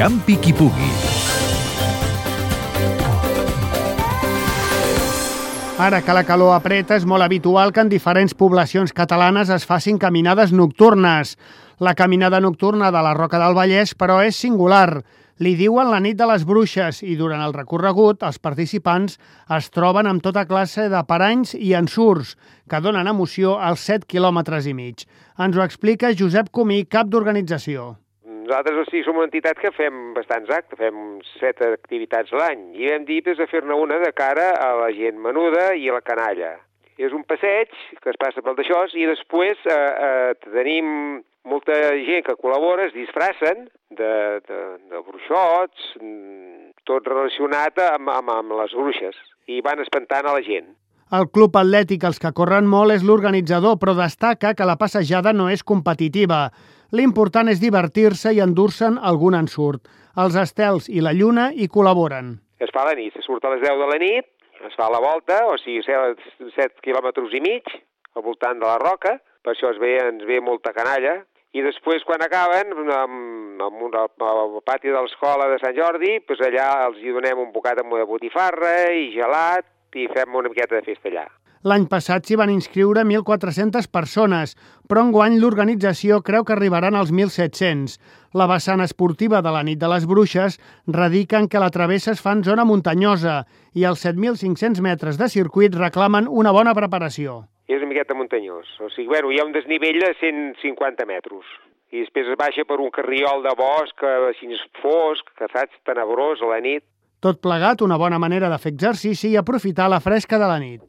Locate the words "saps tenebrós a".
105.50-106.50